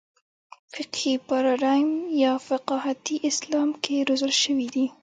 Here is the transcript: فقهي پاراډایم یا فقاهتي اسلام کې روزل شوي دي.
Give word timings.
فقهي 0.73 1.13
پاراډایم 1.27 1.91
یا 2.23 2.33
فقاهتي 2.47 3.15
اسلام 3.29 3.69
کې 3.83 3.95
روزل 4.07 4.33
شوي 4.43 4.67
دي. 4.73 4.85